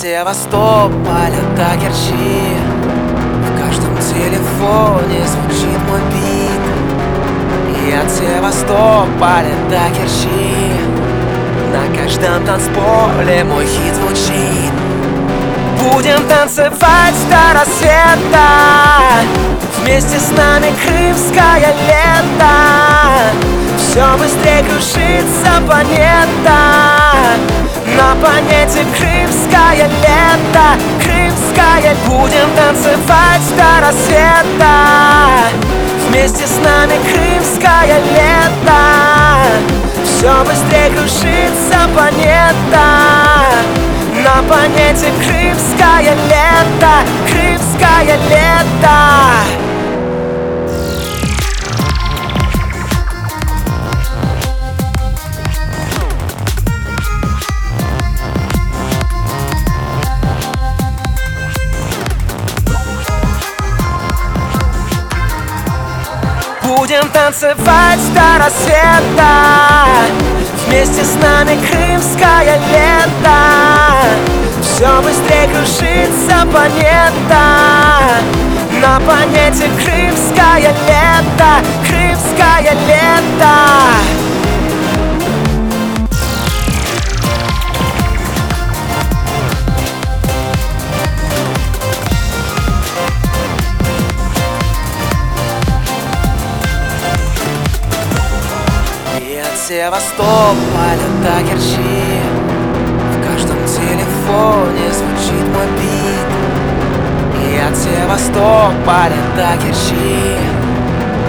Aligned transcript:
Севастополя 0.00 1.42
до 1.54 1.78
Керчи 1.78 2.56
В 3.44 3.58
каждом 3.58 3.94
телефоне 3.98 5.26
звучит 5.26 5.78
мой 5.90 6.00
бит. 6.08 6.64
И 7.76 7.92
от 7.92 8.10
Севастополя 8.10 9.54
до 9.68 9.94
Керчи 9.94 10.72
На 11.70 11.94
каждом 11.94 12.46
танцполе 12.46 13.44
мой 13.44 13.66
хит 13.66 13.94
звучит. 13.94 14.72
Будем 15.82 16.26
танцевать 16.26 17.20
до 17.28 17.60
рассвета 17.60 18.48
Вместе 19.82 20.18
с 20.18 20.30
нами 20.30 20.72
крымское 20.82 21.74
лето 21.86 22.54
Все 23.76 24.16
быстрее 24.16 24.64
крушится 24.64 25.60
планета 25.66 26.99
на 27.96 28.14
планете 28.16 28.84
крымское 28.96 29.86
лето 29.86 30.66
Крымское 31.02 31.94
Будем 32.06 32.50
танцевать 32.56 33.56
до 33.56 33.86
рассвета. 33.86 34.74
Вместе 36.08 36.46
с 36.46 36.56
нами 36.64 36.98
крымское 37.10 37.98
лето 38.14 38.82
Все 40.04 40.44
быстрее 40.44 40.90
крушится 40.90 41.88
планета. 41.94 42.86
На 44.24 44.42
планете 44.42 45.12
крымское 45.22 46.14
лето 46.28 46.92
Крымское 47.26 48.18
лето 48.28 48.49
Будем 66.76 67.08
танцевать 67.10 68.14
до 68.14 68.44
рассвета. 68.44 69.88
Вместе 70.68 71.02
с 71.02 71.14
нами 71.20 71.58
крымское 71.66 72.60
лето 72.70 73.38
Все 74.62 75.02
быстрее 75.02 75.48
крушится 75.48 76.46
планета. 76.46 77.42
На 78.80 79.00
планете 79.00 79.68
крымское 79.82 80.72
лето 80.86 81.66
Крымское 81.84 82.72
лето 82.86 83.89
Севастополя 99.70 101.06
до 101.22 101.48
Керчи 101.48 102.18
В 103.12 103.24
каждом 103.24 103.56
телефоне 103.66 104.92
звучит 104.92 105.46
мой 105.54 105.66
бит. 105.78 106.28
И 107.40 107.56
от 107.56 107.76
Севастополя 107.76 109.14
до 109.36 109.56
Керчи 109.62 110.36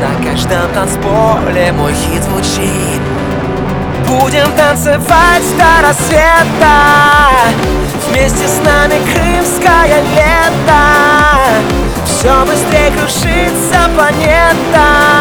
На 0.00 0.24
каждом 0.24 0.72
танцполе 0.72 1.72
мой 1.72 1.92
хит 1.92 2.22
звучит. 2.22 3.02
Будем 4.08 4.50
танцевать 4.56 5.44
до 5.58 5.88
рассвета. 5.88 6.78
Вместе 8.08 8.48
с 8.48 8.64
нами 8.64 8.94
крымское 9.12 10.02
лето 10.16 10.84
Все 12.06 12.46
быстрее 12.46 12.92
крушится 12.92 13.90
планета 13.94 15.11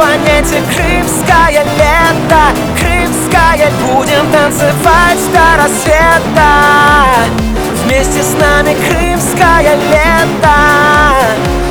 планете 0.00 0.62
крымское 0.72 1.62
лето 1.76 2.42
Крымское 2.78 3.70
Будем 3.86 4.30
танцевать 4.32 5.24
до 5.34 5.62
рассвета. 5.62 6.50
Вместе 7.84 8.22
с 8.22 8.32
нами 8.40 8.74
крымское 8.88 9.74
лето 9.92 10.56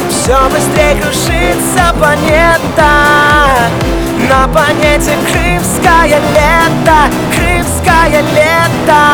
Все 0.10 0.38
быстрее 0.50 0.96
крушится 1.02 1.94
планета. 1.98 2.92
На 4.30 4.48
планете 4.48 5.14
крымское 5.32 6.20
лето 6.36 7.00
Крымское 7.36 8.22
лето 8.22 9.09